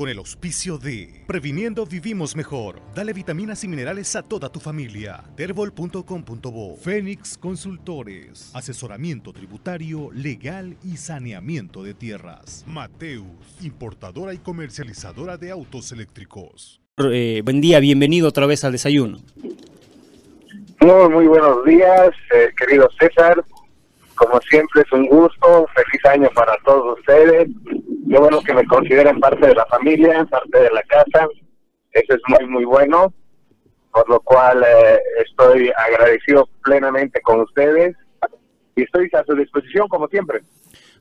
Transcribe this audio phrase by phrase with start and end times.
[0.00, 2.80] con el auspicio de Previniendo Vivimos Mejor.
[2.94, 5.22] Dale vitaminas y minerales a toda tu familia.
[5.36, 8.50] Terbol.com.bo Fénix Consultores.
[8.54, 12.64] Asesoramiento tributario, legal y saneamiento de tierras.
[12.66, 13.26] Mateus,
[13.60, 16.80] importadora y comercializadora de autos eléctricos.
[17.12, 19.18] Eh, buen día, bienvenido otra vez al desayuno.
[20.80, 23.44] Muy, muy buenos días, eh, querido César.
[24.20, 27.48] Como siempre es un gusto, feliz año para todos ustedes
[28.10, 31.28] qué bueno que me consideren parte de la familia, parte de la casa.
[31.92, 33.14] Eso es muy, muy bueno.
[33.92, 37.96] Por lo cual eh, estoy agradecido plenamente con ustedes
[38.76, 40.42] y estoy a su disposición como siempre.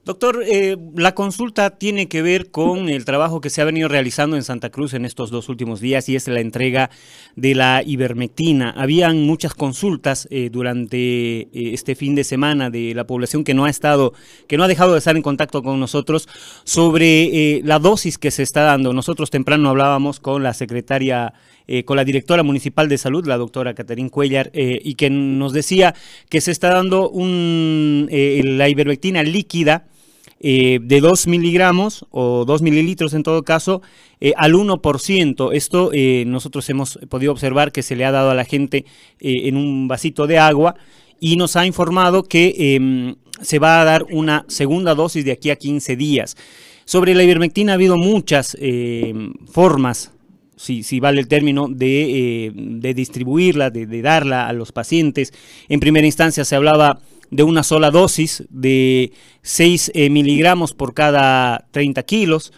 [0.09, 4.37] Doctor, eh, la consulta tiene que ver con el trabajo que se ha venido realizando
[4.37, 6.89] en Santa Cruz en estos dos últimos días y es la entrega
[7.35, 8.73] de la ivermectina.
[8.75, 13.65] Habían muchas consultas eh, durante eh, este fin de semana de la población que no
[13.65, 14.13] ha estado,
[14.47, 16.27] que no ha dejado de estar en contacto con nosotros
[16.63, 18.93] sobre la dosis que se está dando.
[18.93, 21.35] Nosotros temprano hablábamos con la secretaria
[21.85, 25.93] con la directora municipal de salud, la doctora Caterín Cuellar, y que nos decía
[26.27, 29.85] que se está dando un, la ivermectina líquida
[30.41, 33.81] eh, de 2 miligramos o 2 mililitros en todo caso
[34.21, 35.49] eh, al 1%.
[35.53, 38.85] Esto eh, nosotros hemos podido observar que se le ha dado a la gente
[39.19, 40.75] en un vasito de agua
[41.19, 45.49] y nos ha informado que em, se va a dar una segunda dosis de aquí
[45.49, 46.37] a 15 días.
[46.85, 50.13] Sobre la ivermectina ha habido muchas em, formas
[50.55, 55.33] si, si, vale el término, de, de distribuirla, de, darla a los pacientes.
[55.69, 56.99] En primera instancia se hablaba
[57.31, 62.53] de una sola dosis de 6 eh, miligramos por cada 30 kilos.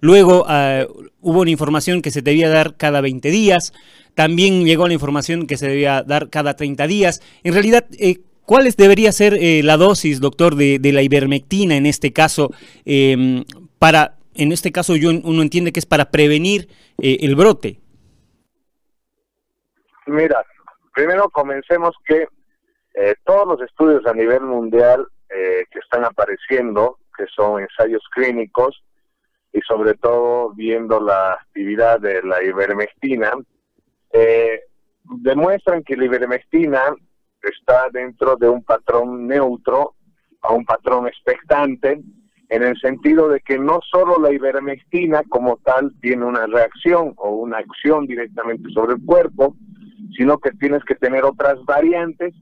[0.00, 0.86] Luego ah,
[1.20, 3.72] hubo una información que se debía dar cada 20 días.
[4.14, 7.22] También llegó la información que se debía dar cada 30 días.
[7.42, 12.12] En realidad, eh, ¿cuál debería ser eh, la dosis, doctor, de, la ivermectina en este
[12.12, 12.50] caso?
[12.84, 13.44] Em,
[13.78, 17.80] para, en este caso, yo, uno entiende que es para prevenir el brote.
[20.06, 20.44] Mira,
[20.94, 22.28] primero comencemos que
[22.94, 28.82] eh, todos los estudios a nivel mundial eh, que están apareciendo, que son ensayos clínicos
[29.52, 33.32] y sobre todo viendo la actividad de la ivermectina,
[34.12, 34.62] eh,
[35.02, 36.82] demuestran que la ivermectina
[37.42, 39.94] está dentro de un patrón neutro
[40.42, 42.00] a un patrón expectante,
[42.48, 47.30] en el sentido de que no solo la ivermectina como tal tiene una reacción o
[47.30, 49.56] una acción directamente sobre el cuerpo,
[50.16, 52.34] sino que tienes que tener otras variantes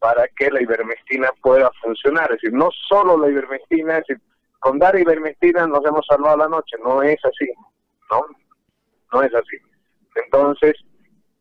[0.00, 2.32] para que la ivermectina pueda funcionar.
[2.32, 4.22] Es decir, no solo la ivermectina, es decir,
[4.58, 7.52] con dar ivermectina nos hemos salvado la noche, no es así,
[8.10, 8.26] ¿no?
[9.12, 9.56] No es así.
[10.24, 10.74] Entonces,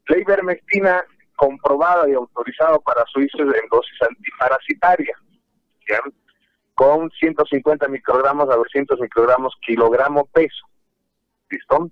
[0.08, 1.04] la ivermectina
[1.36, 5.16] comprobada y autorizada para su uso en dosis antiparasitaria,
[5.88, 6.02] ¿ya?
[6.76, 10.66] con 150 microgramos a 200 microgramos kilogramo peso,
[11.50, 11.90] ¿listo?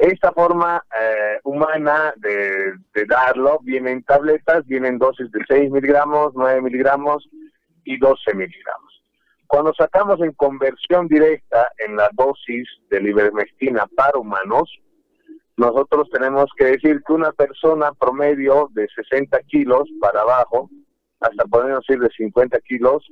[0.00, 2.72] Esta forma eh, humana de,
[3.06, 7.28] darlo viene en tabletas, vienen dosis de 6 miligramos, 9 miligramos
[7.84, 9.04] y 12 miligramos.
[9.46, 14.74] Cuando sacamos en conversión directa en la dosis de ivermectina para humanos,
[15.58, 20.70] nosotros tenemos que decir que una persona promedio de 60 kilos para abajo,
[21.20, 23.06] hasta podemos decir de 50 kilos,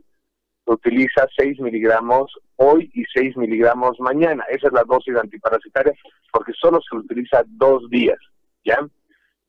[0.73, 4.45] utiliza 6 miligramos hoy y 6 miligramos mañana.
[4.49, 5.93] Esa es la dosis antiparasitaria
[6.33, 8.19] porque solo se utiliza dos días,
[8.65, 8.79] ¿ya?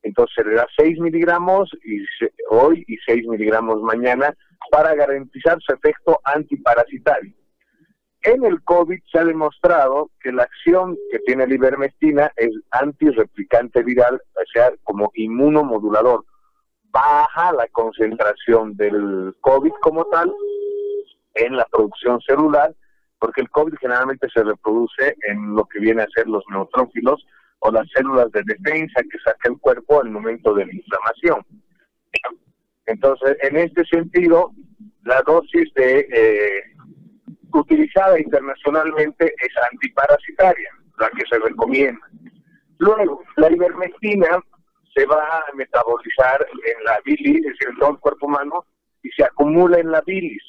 [0.02, 2.02] Entonces se le da 6 miligramos y
[2.48, 4.34] hoy y 6 miligramos mañana
[4.70, 7.34] para garantizar su efecto antiparasitario.
[8.22, 13.82] En el COVID se ha demostrado que la acción que tiene la ivermectina es antirreplicante
[13.82, 16.24] viral, o sea, como inmunomodulador.
[16.90, 20.30] Baja la concentración del COVID como tal
[21.34, 22.74] en la producción celular,
[23.18, 27.26] porque el COVID generalmente se reproduce en lo que viene a ser los neutrófilos
[27.60, 31.44] o las células de defensa que saca el cuerpo al momento de la inflamación.
[32.86, 34.50] Entonces, en este sentido,
[35.04, 36.62] la dosis de eh,
[37.52, 42.00] utilizada internacionalmente es antiparasitaria, la que se recomienda.
[42.78, 44.42] Luego, la ivermectina
[44.94, 48.64] se va a metabolizar en la bilis, es decir, en todo el cuerpo humano,
[49.02, 50.42] y se acumula en la bilis.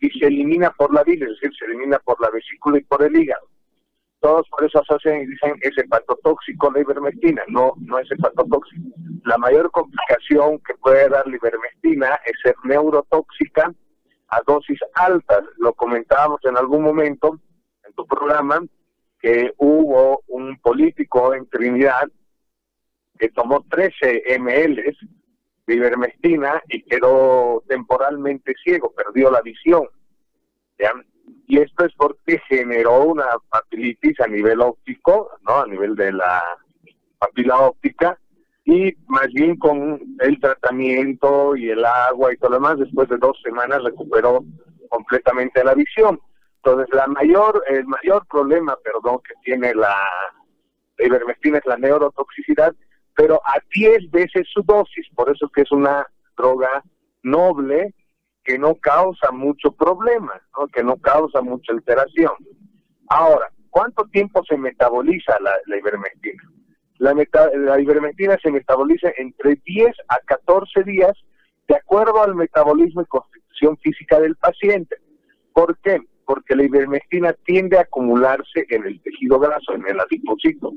[0.00, 3.02] Y se elimina por la bilis, es decir, se elimina por la vesícula y por
[3.02, 3.48] el hígado.
[4.20, 8.88] Todos por eso asocian y dicen es hepatotóxico la ivermectina, no, no es hepatotóxico.
[9.24, 13.72] La mayor complicación que puede dar la ivermectina es ser neurotóxica
[14.28, 15.44] a dosis altas.
[15.58, 17.38] Lo comentábamos en algún momento
[17.86, 18.60] en tu programa,
[19.20, 22.08] que hubo un político en Trinidad
[23.18, 24.96] que tomó 13 ml
[25.68, 29.86] de ivermectina y quedó temporalmente ciego, perdió la visión.
[31.46, 35.60] y esto es porque generó una papilitis a nivel óptico, ¿no?
[35.60, 36.42] A nivel de la
[37.18, 38.18] papila óptica,
[38.64, 43.18] y más bien con el tratamiento y el agua y todo lo demás, después de
[43.18, 44.44] dos semanas recuperó
[44.88, 46.18] completamente la visión.
[46.62, 49.96] Entonces, la mayor, el mayor problema, perdón, que tiene la
[50.98, 52.74] ivermectina es la neurotoxicidad,
[53.18, 56.06] pero a 10 veces su dosis, por eso que es una
[56.36, 56.84] droga
[57.24, 57.92] noble
[58.44, 60.40] que no causa mucho problema,
[60.72, 62.30] que no causa mucha alteración.
[63.08, 67.12] Ahora, ¿cuánto tiempo se metaboliza la, la?
[67.54, 71.16] La, ivermectina se metaboliza entre 10 a 14 días
[71.66, 74.94] de acuerdo al metabolismo y constitución física del paciente.
[75.52, 75.98] ¿Por qué?
[76.24, 80.72] Porque la ivermectina tiende a acumularse en el tejido graso, en el adipocito,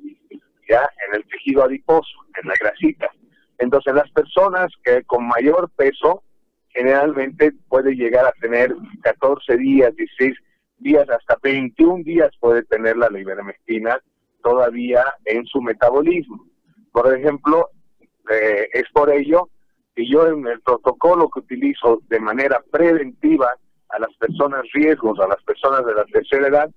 [0.79, 3.09] en el tejido adiposo, en la grasita.
[3.57, 6.23] Entonces, las personas que con mayor peso
[6.69, 8.73] generalmente puede llegar a tener
[9.03, 10.35] 14 días, 16
[10.77, 14.00] días, hasta 21 días puede tener la ivermectina
[14.41, 16.45] todavía en su metabolismo.
[16.91, 17.69] Por ejemplo,
[18.31, 19.50] eh, es por ello
[19.95, 23.51] que yo en el protocolo que utilizo de manera preventiva
[23.89, 26.71] a las personas riesgos, a las personas de la tercera edad,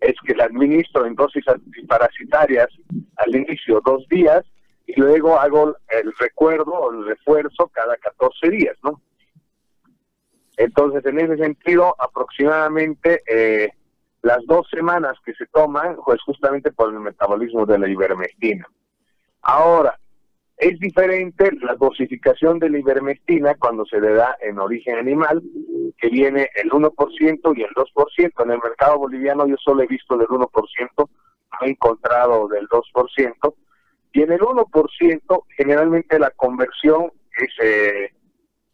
[0.00, 2.68] es que le administro en dosis antiparasitarias
[3.16, 4.44] al inicio dos días
[4.86, 9.00] y luego hago el recuerdo o el refuerzo cada 14 días, ¿no?
[10.56, 13.70] Entonces, en ese sentido, aproximadamente eh,
[14.22, 18.66] las dos semanas que se toman, pues justamente por el metabolismo de la ivermectina.
[19.42, 19.98] Ahora,
[20.56, 25.40] es diferente la dosificación de la ivermectina cuando se le da en origen animal,
[25.98, 28.44] que viene el 1% y el 2%.
[28.44, 30.48] En el mercado boliviano yo solo he visto del 1%,
[30.96, 31.08] no
[31.60, 33.54] he encontrado del 2%.
[34.12, 38.12] Y en el 1%, generalmente la conversión es eh,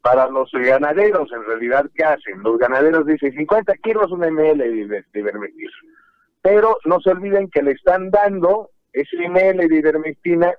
[0.04, 2.42] para los ganaderos, en realidad, ¿qué hacen?
[2.42, 5.70] Los ganaderos dicen 50 kilos un ml de, ivermectina.
[6.42, 10.52] Pero no se olviden que le están dando ese ml de ivermectina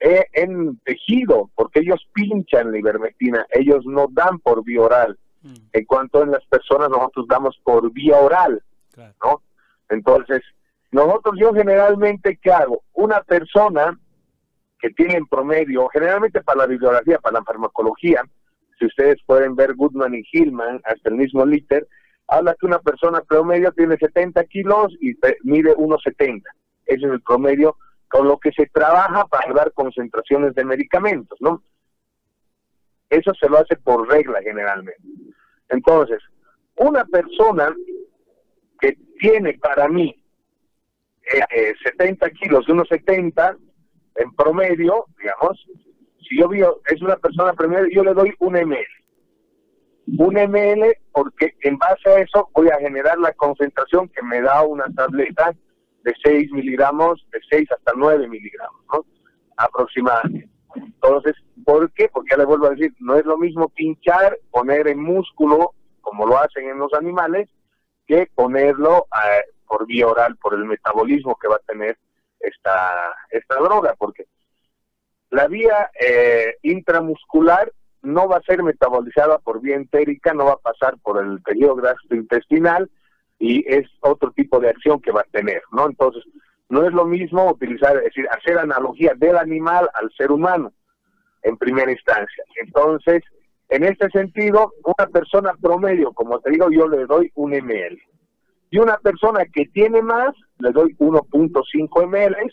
[0.00, 5.18] eh, en tejido, porque ellos pinchan la ivermectina, ellos no dan por vía oral.
[5.42, 5.54] Mm.
[5.72, 8.62] En cuanto en las personas, nosotros damos por vía oral,
[8.96, 9.42] ¿no?
[9.88, 10.42] Entonces,
[10.90, 12.82] nosotros, yo generalmente, ¿qué hago?
[12.94, 13.98] Una persona
[14.78, 18.22] que tiene en promedio, generalmente para la bibliografía, para la farmacología,
[18.78, 21.86] si ustedes pueden ver Goodman y Hillman, hasta el mismo liter,
[22.26, 26.42] habla que una persona promedio tiene 70 kilos y mide 1,70.
[26.86, 27.76] Ese es el promedio
[28.08, 31.62] con lo que se trabaja para dar concentraciones de medicamentos, ¿no?
[33.10, 35.02] Eso se lo hace por regla generalmente.
[35.68, 36.22] Entonces,
[36.76, 37.74] una persona
[38.80, 40.16] que tiene para mí
[41.84, 43.56] 70 eh, eh, kilos, 1,70
[44.16, 45.66] en promedio, digamos,
[46.28, 48.86] si yo veo, es una persona promedio, yo le doy un ml.
[50.18, 54.62] Un ml porque en base a eso voy a generar la concentración que me da
[54.62, 55.54] una tableta
[56.02, 59.04] de 6 miligramos, de 6 hasta 9 miligramos, ¿no?
[59.56, 60.49] Aproximadamente.
[60.74, 61.34] Entonces,
[61.64, 62.08] ¿por qué?
[62.08, 66.26] Porque ya le vuelvo a decir, no es lo mismo pinchar, poner en músculo, como
[66.26, 67.48] lo hacen en los animales,
[68.06, 71.98] que ponerlo eh, por vía oral, por el metabolismo que va a tener
[72.40, 74.26] esta, esta droga, porque
[75.30, 80.56] la vía eh, intramuscular no va a ser metabolizada por vía entérica, no va a
[80.56, 82.90] pasar por el periodo gastrointestinal
[83.38, 85.86] y es otro tipo de acción que va a tener, ¿no?
[85.86, 86.24] Entonces,
[86.70, 90.72] no es lo mismo utilizar, es decir, hacer analogía del animal al ser humano
[91.42, 92.44] en primera instancia.
[92.62, 93.22] Entonces,
[93.68, 98.00] en este sentido, una persona promedio, como te digo, yo le doy un ml.
[98.70, 102.52] Y una persona que tiene más, le doy 1.5 ml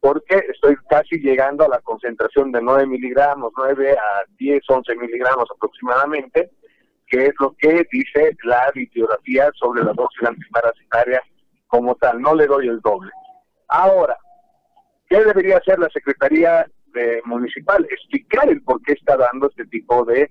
[0.00, 5.48] porque estoy casi llegando a la concentración de 9 miligramos, 9 a 10, 11 miligramos
[5.54, 6.50] aproximadamente,
[7.06, 11.22] que es lo que dice la bibliografía sobre la dosis antiparasitaria
[11.68, 12.20] como tal.
[12.20, 13.10] No le doy el doble.
[13.68, 14.16] Ahora,
[15.08, 17.86] ¿qué debería hacer la Secretaría de Municipal?
[17.90, 20.30] Explicar el por qué está dando este tipo de,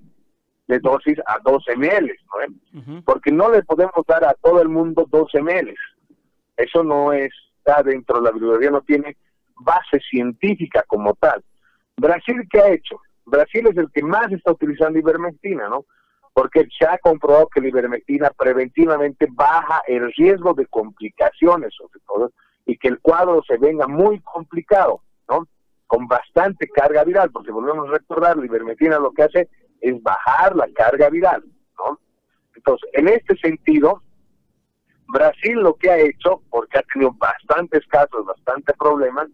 [0.66, 2.12] de dosis a 12 ml,
[2.72, 3.02] ¿no?
[3.04, 5.74] Porque no le podemos dar a todo el mundo 12 ml.
[6.56, 9.16] Eso no está dentro de la bibliografía, no tiene
[9.56, 11.42] base científica como tal.
[11.96, 13.00] Brasil, ¿qué ha hecho?
[13.26, 15.84] Brasil es el que más está utilizando ivermectina, ¿no?
[16.32, 22.32] Porque se ha comprobado que la ivermectina preventivamente baja el riesgo de complicaciones, sobre todo,
[22.66, 25.46] y que el cuadro se venga muy complicado, ¿no?
[25.86, 29.48] Con bastante carga viral, porque volvemos a recordar, la ivermectina lo que hace
[29.80, 31.44] es bajar la carga viral,
[31.78, 31.98] ¿no?
[32.54, 34.02] Entonces, en este sentido,
[35.08, 39.28] Brasil lo que ha hecho, porque ha tenido bastantes casos, bastantes problemas,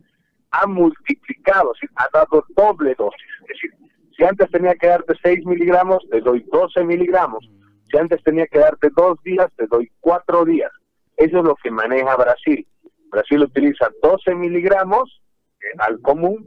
[0.51, 3.31] ha multiplicado, ha dado doble dosis.
[3.43, 3.71] Es decir,
[4.17, 7.49] si antes tenía que darte 6 miligramos, le doy 12 miligramos.
[7.91, 10.71] Si antes tenía que darte dos días, te doy cuatro días.
[11.17, 12.67] Eso es lo que maneja Brasil.
[13.11, 15.21] Brasil utiliza 12 miligramos
[15.61, 16.47] eh, al común,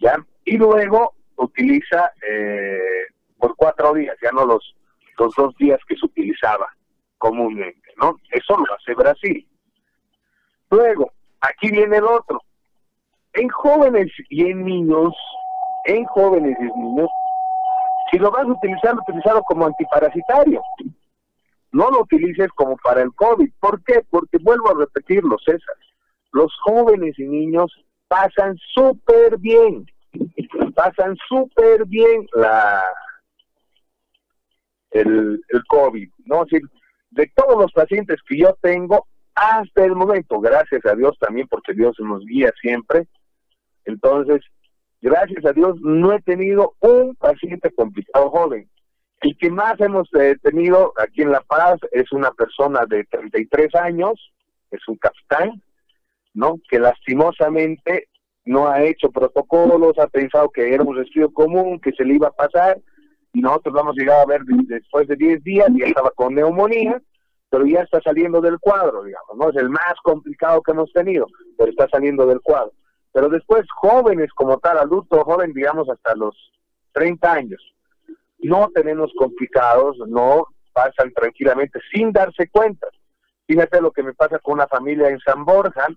[0.00, 0.16] ¿ya?
[0.44, 2.78] Y luego utiliza eh,
[3.38, 4.74] por cuatro días, ya no los,
[5.18, 6.66] los dos días que se utilizaba
[7.18, 8.16] comúnmente, ¿no?
[8.30, 9.46] Eso lo hace Brasil.
[10.70, 12.42] Luego, aquí viene el otro.
[13.34, 15.14] En jóvenes y en niños,
[15.84, 17.10] en jóvenes y en niños,
[18.10, 20.62] si lo vas a utilizar, utilizarlo como antiparasitario.
[21.72, 23.50] No lo utilices como para el COVID.
[23.60, 24.02] ¿Por qué?
[24.08, 25.76] Porque vuelvo a repetirlo, César.
[26.32, 27.72] Los jóvenes y niños
[28.08, 29.86] pasan súper bien.
[30.74, 32.82] Pasan súper bien la
[34.90, 36.08] el, el COVID.
[36.24, 36.44] ¿no?
[36.44, 36.62] Decir,
[37.10, 41.72] de todos los pacientes que yo tengo, hasta el momento, gracias a Dios también, porque
[41.72, 43.06] Dios nos guía siempre,
[43.84, 44.42] entonces,
[45.00, 48.68] gracias a Dios, no he tenido un paciente complicado joven.
[49.20, 53.74] El que más hemos eh, tenido aquí en La Paz es una persona de 33
[53.76, 54.32] años,
[54.70, 55.62] es un capitán,
[56.38, 56.60] ¿no?
[56.70, 58.08] Que lastimosamente
[58.44, 62.28] no ha hecho protocolos, ha pensado que era un resfrío común, que se le iba
[62.28, 62.78] a pasar,
[63.32, 67.02] y nosotros lo hemos llegado a ver después de 10 días, y estaba con neumonía,
[67.50, 69.50] pero ya está saliendo del cuadro, digamos, ¿no?
[69.50, 71.26] Es el más complicado que hemos tenido,
[71.56, 72.72] pero está saliendo del cuadro.
[73.12, 76.36] Pero después jóvenes como tal, adultos joven, digamos hasta los
[76.92, 77.74] 30 años,
[78.38, 82.86] no tenemos complicados, no pasan tranquilamente sin darse cuenta.
[83.48, 85.88] Fíjate lo que me pasa con una familia en San Borja,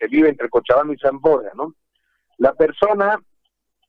[0.00, 1.74] que vive entre Cochabamba y San Borja, ¿no?
[2.38, 3.20] La persona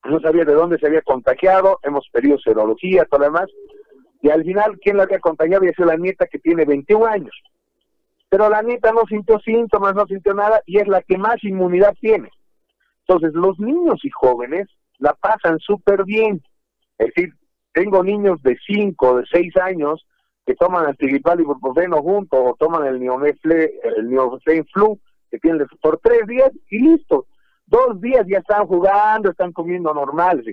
[0.04, 3.50] no sabía de dónde se había contagiado, hemos pedido serología, todo lo demás,
[4.22, 5.62] y al final, ¿quién la había contagiado?
[5.62, 7.36] Había sido la nieta que tiene 21 años.
[8.30, 11.96] Pero la nieta no sintió síntomas, no sintió nada, y es la que más inmunidad
[12.00, 12.30] tiene.
[13.08, 14.68] Entonces, los niños y jóvenes
[15.00, 16.42] la pasan súper bien.
[16.98, 17.34] Es decir,
[17.74, 20.06] tengo niños de 5, de 6 años
[20.46, 25.00] que toman antigripal y ibuprofeno juntos o toman el neomefle, el neomefle flu
[25.32, 27.26] que tienen por tres días y listo.
[27.66, 30.44] Dos días ya están jugando, están comiendo normal.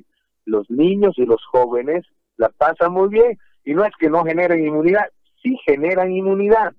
[0.44, 2.06] Los niños y los jóvenes
[2.36, 5.10] la pasan muy bien y no es que no generen inmunidad,
[5.42, 6.72] sí generan inmunidad,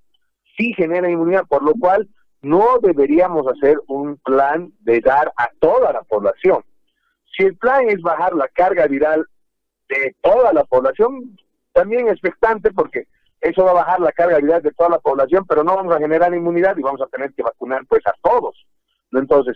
[0.57, 2.07] sí generan inmunidad, por lo cual
[2.41, 6.63] no deberíamos hacer un plan de dar a toda la población.
[7.37, 9.25] Si el plan es bajar la carga viral
[9.89, 11.37] de toda la población,
[11.73, 13.07] también expectante porque
[13.41, 15.99] eso va a bajar la carga viral de toda la población, pero no vamos a
[15.99, 18.55] generar inmunidad y vamos a tener que vacunar pues a todos.
[19.11, 19.55] Entonces,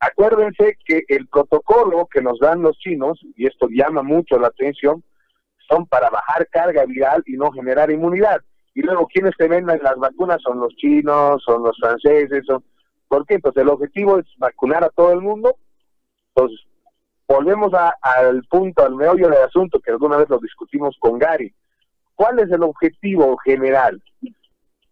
[0.00, 5.04] acuérdense que el protocolo que nos dan los chinos, y esto llama mucho la atención,
[5.68, 8.40] son para bajar carga viral y no generar inmunidad.
[8.74, 12.62] Y luego, quienes te venden las vacunas son los chinos, son los franceses, son...
[13.08, 13.38] ¿Por qué?
[13.38, 15.56] Pues el objetivo es vacunar a todo el mundo.
[16.34, 16.60] Entonces,
[17.26, 17.72] volvemos
[18.02, 21.54] al punto, al meollo del asunto que alguna vez lo discutimos con Gary.
[22.16, 24.02] ¿Cuál es el objetivo general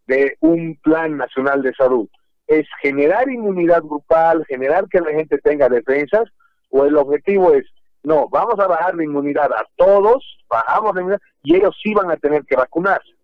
[0.07, 2.09] de un plan nacional de salud?
[2.47, 6.29] ¿Es generar inmunidad grupal, generar que la gente tenga defensas?
[6.69, 7.65] ¿O el objetivo es,
[8.03, 12.11] no, vamos a bajar la inmunidad a todos, bajamos la inmunidad y ellos sí van
[12.11, 13.15] a tener que vacunarse?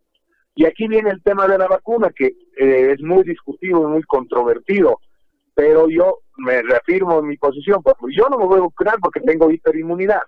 [0.55, 4.03] Y aquí viene el tema de la vacuna, que eh, es muy discutido y muy
[4.03, 4.99] controvertido,
[5.55, 9.21] pero yo me reafirmo en mi posición, porque yo no me voy a vacunar porque
[9.21, 10.23] tengo hiperinmunidad.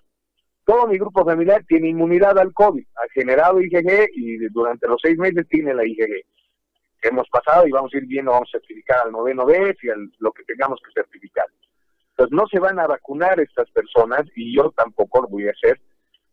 [0.72, 5.18] Todo mi grupo familiar tiene inmunidad al COVID, ha generado IgG y durante los seis
[5.18, 6.24] meses tiene la IgG.
[7.02, 10.10] Hemos pasado y vamos a ir viendo, vamos a certificar al noveno vez y al,
[10.18, 11.44] lo que tengamos que certificar.
[12.12, 15.78] Entonces no se van a vacunar estas personas y yo tampoco lo voy a hacer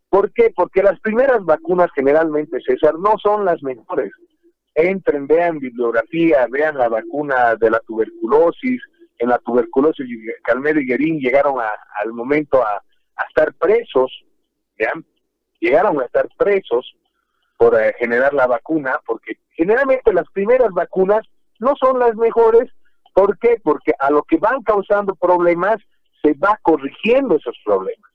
[0.10, 0.54] ¿Por qué?
[0.56, 4.12] Porque las primeras vacunas generalmente, César, no son las mejores.
[4.74, 8.82] Entren, vean bibliografía, vean la vacuna de la tuberculosis.
[9.18, 10.08] En la tuberculosis,
[10.44, 12.82] Calmero y Guerín llegaron al momento a,
[13.28, 14.24] estar presos,
[14.80, 15.06] ¿vean?
[15.60, 16.96] Llegaron a estar presos
[17.58, 21.28] por eh, generar la vacuna, porque generalmente las primeras vacunas
[21.60, 22.72] no son las mejores.
[23.14, 23.60] ¿Por qué?
[23.62, 25.78] Porque a lo que van causando problemas
[26.24, 28.10] se va corrigiendo esos problemas,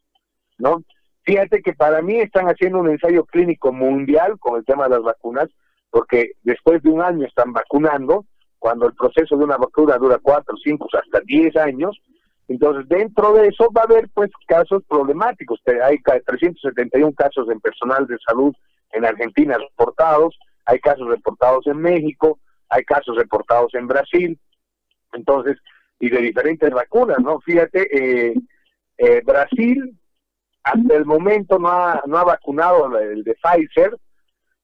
[0.59, 0.83] ¿no?
[1.23, 5.03] Fíjate que para mí están haciendo un ensayo clínico mundial con el tema de las
[5.03, 5.49] vacunas,
[5.91, 8.25] porque después de un año están vacunando,
[8.59, 11.99] cuando el proceso de una vacuna dura cuatro, cinco, hasta diez años,
[12.49, 15.61] entonces dentro de eso va a haber pues casos problemáticos.
[15.83, 18.55] Hay 371 casos en personal de salud
[18.93, 24.39] en Argentina reportados, hay casos reportados en México, hay casos reportados en Brasil,
[25.13, 25.59] entonces,
[25.99, 27.41] y de diferentes vacunas, ¿no?
[27.41, 28.35] Fíjate, eh,
[28.99, 29.97] eh, Brasil
[30.65, 33.97] hasta el momento no ha, no ha vacunado el de Pfizer,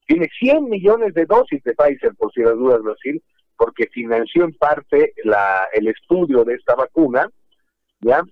[0.06, 3.22] tiene 100 millones de dosis de Pfizer, por si las dudas Brasil,
[3.56, 7.28] porque financió en parte la, el estudio de esta vacuna,
[8.00, 8.22] ¿ya?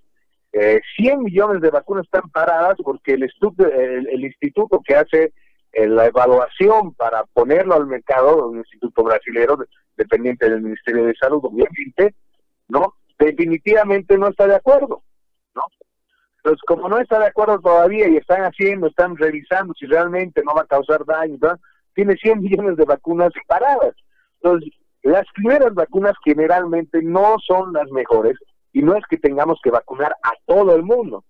[0.51, 5.33] Eh, 100 millones de vacunas están paradas porque el, estudio, el, instituto que hace
[5.73, 9.59] la evaluación para ponerlo al mercado, un instituto brasilero
[9.95, 12.15] dependiente del Ministerio de Salud, obviamente,
[12.67, 12.95] ¿no?
[13.19, 15.03] Definitivamente no está de acuerdo,
[15.53, 15.61] ¿no?
[16.37, 20.55] Entonces, como no está de acuerdo todavía y están haciendo, están revisando si realmente no
[20.55, 21.37] va a causar daño,
[21.93, 23.93] tiene 100 millones de vacunas paradas.
[24.41, 24.73] Entonces,
[25.03, 28.37] las primeras vacunas generalmente no son las mejores
[28.73, 31.23] y no es que tengamos que vacunar a todo el mundo.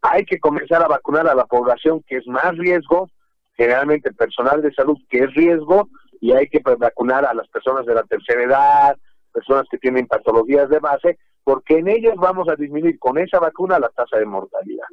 [0.00, 3.08] Hay que comenzar a vacunar a la población que es más riesgo,
[3.56, 5.88] generalmente personal de salud que es riesgo,
[6.20, 8.96] y hay que vacunar a las personas de la tercera edad,
[9.32, 13.78] personas que tienen patologías de base, porque en ellos vamos a disminuir con esa vacuna
[13.78, 14.86] la tasa de mortalidad.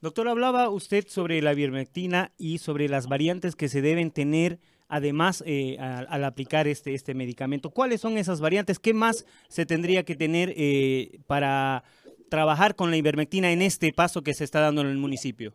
[0.00, 5.44] Doctor, hablaba usted sobre la ivermectina y sobre las variantes que se deben tener además
[5.46, 7.70] eh, al, aplicar este, este medicamento.
[7.70, 8.78] ¿Cuáles son esas variantes?
[8.78, 11.84] ¿Qué más se tendría que tener eh, para
[12.30, 15.52] trabajar con la ivermectina en este paso que se está dando en el municipio?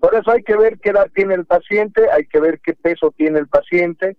[0.00, 3.12] Por eso hay que ver qué edad tiene el paciente, hay que ver qué peso
[3.16, 4.16] tiene el paciente,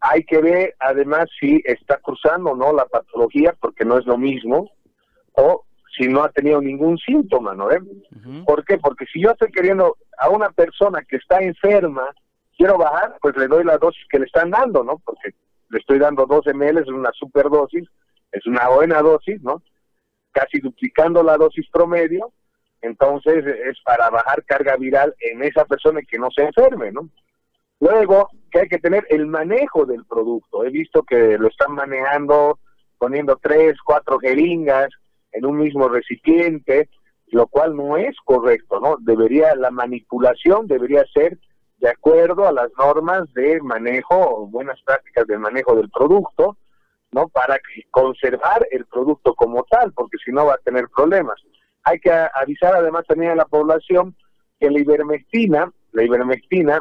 [0.00, 4.16] hay que ver además si está cruzando o no la patología, porque no es lo
[4.16, 4.70] mismo,
[5.32, 5.64] o
[5.96, 7.68] si no ha tenido ningún síntoma, ¿no?
[8.46, 8.78] ¿Por qué?
[8.78, 12.08] Porque si yo estoy queriendo a una persona que está enferma,
[12.56, 14.98] quiero bajar, pues le doy la dosis que le están dando, ¿no?
[15.04, 15.34] Porque
[15.70, 17.88] le estoy dando 12 ml, es una superdosis,
[18.30, 19.62] es una buena dosis, ¿no?
[20.32, 22.32] Casi duplicando la dosis promedio,
[22.80, 27.08] entonces es para bajar carga viral en esa persona que no se enferme, ¿no?
[27.80, 30.64] Luego, que hay que tener el manejo del producto.
[30.64, 32.58] He visto que lo están manejando
[32.98, 34.88] poniendo tres, cuatro jeringas
[35.32, 36.88] en un mismo recipiente,
[37.28, 38.96] lo cual no es correcto, ¿no?
[39.00, 41.38] Debería, la manipulación debería ser
[41.82, 46.56] de acuerdo a las normas de manejo buenas prácticas de manejo del producto,
[47.10, 47.26] ¿no?
[47.28, 47.58] Para
[47.90, 51.42] conservar el producto como tal, porque si no va a tener problemas.
[51.82, 54.14] Hay que avisar además también a la población
[54.60, 56.80] que la ivermectina, la ivermectina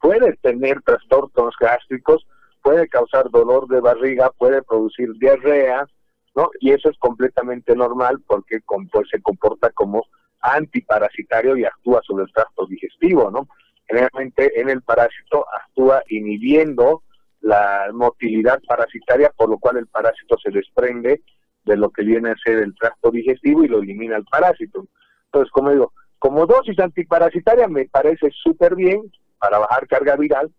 [0.00, 2.26] puede tener trastornos gástricos,
[2.62, 5.86] puede causar dolor de barriga, puede producir diarrea,
[6.34, 6.48] ¿no?
[6.60, 10.06] Y eso es completamente normal porque pues, se comporta como
[10.40, 13.46] antiparasitario y actúa sobre el tracto digestivo, ¿no?
[13.88, 17.02] Generalmente en el parásito actúa inhibiendo
[17.40, 21.22] la motilidad parasitaria, por lo cual el parásito se desprende
[21.64, 24.86] de lo que viene a ser el tracto digestivo y lo elimina el parásito.
[25.26, 29.02] Entonces, como digo, como dosis antiparasitaria me parece súper bien
[29.38, 30.50] para bajar carga viral,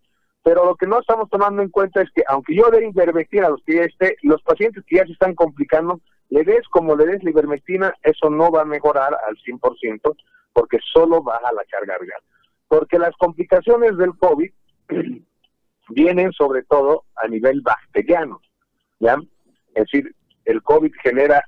[0.44, 3.50] pero lo que no estamos tomando en cuenta es que aunque yo dé ivermectina a
[3.50, 7.24] los que esté, los pacientes que ya se están complicando, le des como le des
[7.24, 10.16] la ivermectina, eso no va a mejorar al 100%
[10.54, 12.22] porque solo baja la carga viral.
[12.68, 14.52] Porque las complicaciones del COVID
[15.90, 18.42] vienen sobre todo a nivel bacteriano,
[19.00, 19.18] ¿ya?
[19.74, 21.44] Es decir, el COVID genera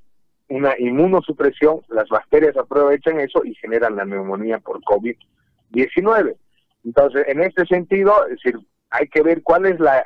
[0.50, 6.36] una inmunosupresión, las bacterias aprovechan eso y generan la neumonía por COVID-19.
[6.84, 10.06] Entonces, en este sentido, es decir, hay que ver cuál es la,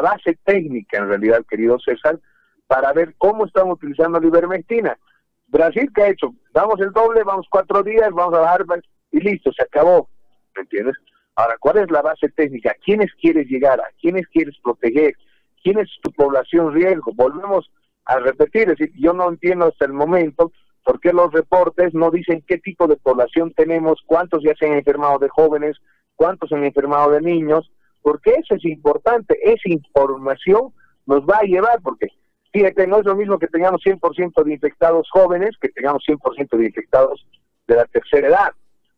[0.00, 2.18] base técnica, en realidad, querido César,
[2.66, 4.98] para ver cómo están utilizando la ivermectina.
[5.46, 6.34] Brasil, ¿qué ha hecho?
[6.52, 8.64] Damos el doble, vamos cuatro días, vamos a bajar
[9.12, 10.08] y listo, se acabó.
[10.56, 10.96] ¿Me entiendes?
[11.36, 12.74] Ahora, ¿cuál es la base técnica?
[12.84, 13.78] ¿Quiénes quieres llegar?
[13.80, 15.14] ¿A quiénes quieres proteger?
[15.62, 17.12] ¿Quién es tu población riesgo?
[17.14, 17.70] Volvemos
[18.06, 20.52] a repetir, es decir, yo no entiendo hasta el momento
[20.84, 24.74] por qué los reportes no dicen qué tipo de población tenemos, cuántos ya se han
[24.74, 25.76] enfermado de jóvenes,
[26.14, 27.70] cuántos se han enfermado de niños,
[28.02, 30.72] porque eso es importante, esa información
[31.04, 32.06] nos va a llevar, porque
[32.52, 36.66] fíjate, no es lo mismo que tengamos 100% de infectados jóvenes que tengamos 100% de
[36.66, 37.26] infectados
[37.66, 38.52] de la tercera edad.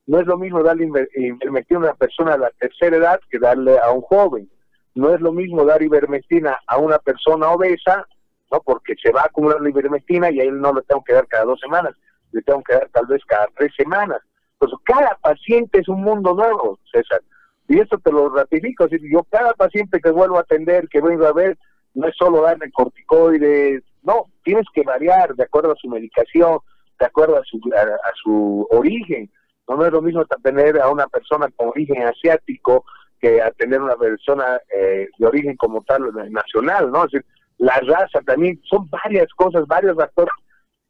[0.09, 3.79] No es lo mismo darle ivermectina a una persona de la tercera edad que darle
[3.79, 4.51] a un joven.
[4.97, 8.05] No es lo mismo dar ivermectina a una persona obesa
[8.51, 8.61] ¿no?
[8.61, 11.27] Porque se va a acumular la ivermectina y a él no le tengo que dar
[11.27, 11.95] cada dos semanas,
[12.33, 14.21] le tengo que dar tal vez cada tres semanas.
[14.59, 17.23] Pues cada paciente es un mundo nuevo, César.
[17.69, 21.33] Y esto te lo ratifico, yo cada paciente que vuelvo a atender, que vengo a
[21.33, 21.59] ver,
[21.95, 26.61] no es solo darle corticoides, no, tienes que variar de acuerdo a su medicación,
[26.99, 29.31] de acuerdo a su, a, su origen.
[29.69, 32.85] No, es lo mismo tener a una persona con origen asiático
[33.21, 37.03] que a tener una persona eh, de origen como tal nacional, ¿no?
[37.05, 37.25] Decir,
[37.59, 40.33] la raza también, son varias cosas, varios factores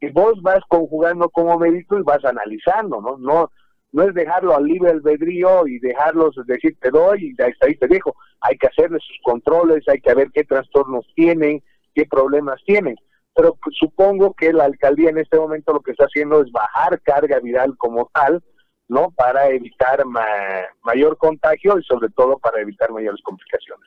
[0.01, 3.17] que vos vas conjugando como médico y vas analizando, ¿no?
[3.19, 3.51] No,
[3.93, 8.15] no es dejarlo al libre albedrío y dejarlos decir te doy y ahí te dejo.
[8.41, 11.63] Hay que hacerle sus controles, hay que ver qué trastornos tienen,
[11.95, 12.97] qué problemas tienen.
[13.35, 17.01] Pero pues, supongo que la alcaldía en este momento lo que está haciendo es bajar
[17.03, 18.43] carga viral como tal,
[18.89, 19.11] ¿no?
[19.11, 20.05] Para evitar
[20.83, 23.87] mayor contagio y sobre todo para evitar mayores complicaciones.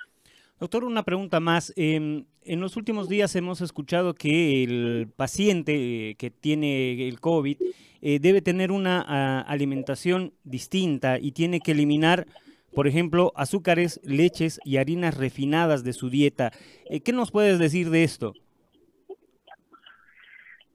[0.61, 1.73] Doctor, una pregunta más.
[1.75, 5.73] Em, en los últimos días hemos escuchado que el paciente
[6.11, 7.57] eh, que tiene el COVID
[8.03, 12.27] eh, debe tener una ah, alimentación distinta y tiene que eliminar,
[12.75, 16.51] por ejemplo, azúcares, leches y harinas refinadas de su dieta.
[16.85, 18.33] Eh, ¿Qué nos puedes decir de esto?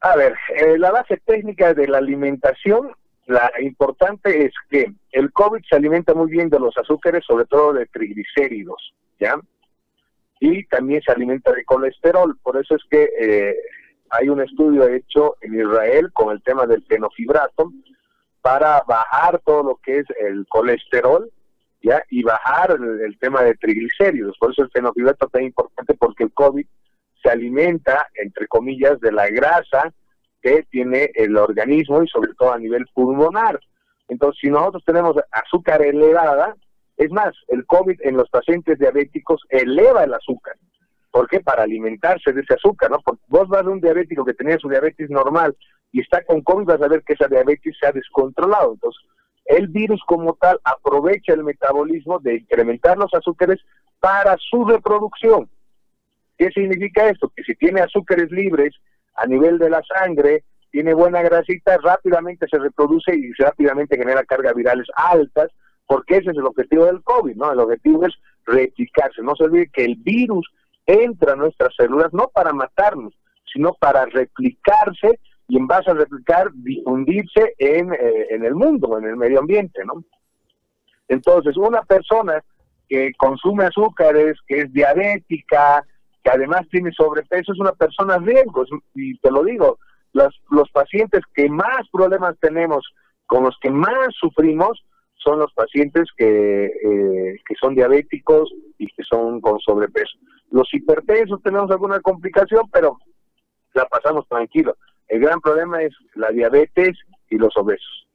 [0.00, 0.34] A ver,
[0.78, 2.90] la base técnica de la alimentación,
[3.26, 7.72] la importante es que el COVID se alimenta muy bien de los azúcares, sobre todo
[7.72, 9.36] de triglicéridos, ¿ya?
[10.40, 12.36] y también se alimenta de colesterol.
[12.42, 13.56] Por eso es que eh,
[14.10, 17.72] hay un estudio hecho en Israel con el tema del fenofibrato
[18.42, 21.30] para bajar todo lo que es el colesterol
[21.82, 24.36] ya y bajar el, tema de triglicéridos.
[24.38, 26.66] Por eso el fenofibrato es tan importante porque el COVID
[27.22, 29.92] se alimenta, entre comillas, de la grasa
[30.70, 33.60] tiene el organismo y sobre todo a nivel pulmonar.
[34.08, 36.54] Entonces, si nosotros tenemos azúcar elevada,
[36.96, 40.56] es más, el COVID en los pacientes diabéticos eleva el azúcar.
[41.10, 41.40] ¿Por qué?
[41.40, 43.00] Para alimentarse de ese azúcar, ¿no?
[43.00, 45.56] Porque vos vas de un diabético que tenía su diabetes normal
[45.92, 48.74] y está con COVID, vas a ver que esa diabetes se ha descontrolado.
[48.74, 49.02] Entonces,
[49.46, 53.60] el virus como tal aprovecha el metabolismo de incrementar los azúcares
[54.00, 55.48] para su reproducción.
[56.36, 57.32] ¿Qué significa esto?
[57.34, 58.74] Que si tiene azúcares libres
[59.16, 64.54] a nivel de la sangre, tiene buena grasita, rápidamente se reproduce y rápidamente genera cargas
[64.54, 65.50] virales altas,
[65.86, 67.52] porque ese es el objetivo del COVID, ¿no?
[67.52, 69.22] El objetivo es replicarse.
[69.22, 70.46] No se olvide que el virus
[70.84, 73.14] entra a nuestras células no para matarnos,
[73.52, 79.06] sino para replicarse y en base a replicar, difundirse en, eh, en el mundo, en
[79.06, 80.04] el medio ambiente, ¿no?
[81.08, 82.42] Entonces, una persona
[82.88, 85.84] que consume azúcares, que es diabética,
[86.26, 88.64] que además tiene sobrepeso, es una persona riesgo.
[88.96, 89.78] Y te lo digo,
[90.12, 92.84] los, los pacientes que más problemas tenemos,
[93.26, 94.84] con los que más sufrimos,
[95.14, 100.18] son los pacientes que, eh, que son diabéticos y que son con sobrepeso.
[100.50, 102.98] Los hipertensos tenemos alguna complicación, pero
[103.74, 104.76] la pasamos tranquilo.
[105.06, 106.98] El gran problema es la diabetes
[107.30, 108.05] y los obesos.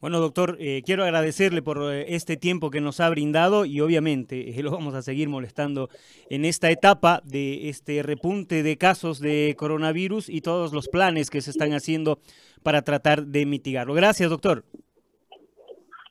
[0.00, 4.54] Bueno, doctor, eh, quiero agradecerle por eh, este tiempo que nos ha brindado y obviamente
[4.62, 5.88] lo vamos a seguir molestando
[6.30, 11.40] en esta etapa de este repunte de casos de coronavirus y todos los planes que
[11.40, 12.20] se están haciendo
[12.62, 13.92] para tratar de mitigarlo.
[13.92, 14.62] Gracias, doctor.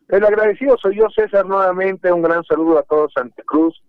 [0.09, 3.81] El agradecido soy yo, César, nuevamente un gran saludo a todos Santa Cruz.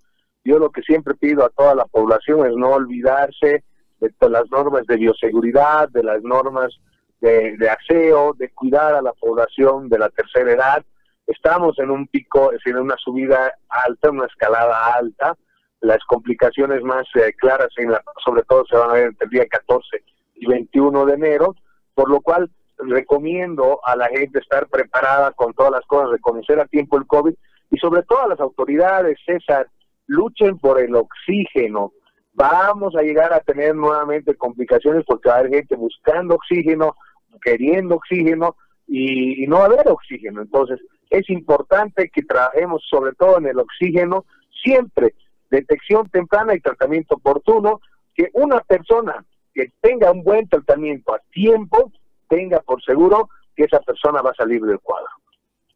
[0.45, 3.65] Yo lo que siempre pido a toda la población es no olvidarse
[3.99, 6.79] de las normas de bioseguridad, de las normas
[7.21, 10.85] de, aseo, de cuidar a la población de la tercera edad.
[11.27, 15.37] Estamos en un pico, es decir, en una subida alta, una escalada alta.
[15.81, 19.31] Las complicaciones más eh, claras, en la, sobre todo, se van a ver entre el
[19.31, 20.03] día 14
[20.37, 21.55] y 21 de enero,
[21.95, 26.67] por lo cual recomiendo a la gente estar preparada con todas las cosas, reconocer a
[26.67, 27.35] tiempo el COVID
[27.71, 29.69] y sobre todo a las autoridades, César,
[30.07, 31.93] luchen por el oxígeno.
[32.33, 36.95] Vamos a llegar a tener nuevamente complicaciones porque va a haber gente buscando oxígeno,
[37.43, 40.43] queriendo oxígeno y, no haber oxígeno.
[40.43, 44.25] Entonces, es importante que trabajemos sobre todo en el oxígeno
[44.63, 45.15] siempre,
[45.51, 47.81] detección temprana y tratamiento oportuno,
[48.15, 51.93] que una persona que tenga un buen tratamiento a tiempo
[52.29, 55.09] tenga por seguro que esa persona va a salir del cuadro.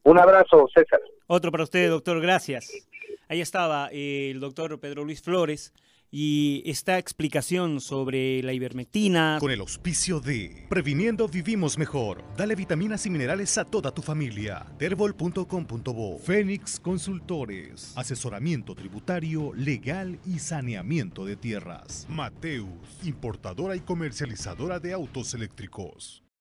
[0.05, 1.01] Un abrazo, César.
[1.27, 2.88] Otro para usted, doctor, gracias.
[3.29, 5.73] Ahí estaba el doctor Pedro Luis Flores
[6.12, 9.38] y esta explicación sobre la ivermectina.
[9.40, 12.22] Con el auspicio de Previniendo Vivimos Mejor.
[12.37, 14.66] Dale vitaminas y minerales a toda tu familia.
[14.79, 16.18] Terbol.com.bo.
[16.18, 17.94] Fénix Consultores.
[17.96, 22.07] Asesoramiento tributario, legal y saneamiento de tierras.
[22.11, 22.68] Mateus,
[23.03, 26.22] importadora y comercializadora de autos eléctricos.